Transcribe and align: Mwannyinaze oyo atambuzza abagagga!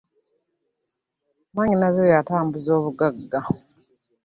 Mwannyinaze 1.53 1.97
oyo 2.05 2.15
atambuzza 2.21 2.71
abagagga! 2.79 3.39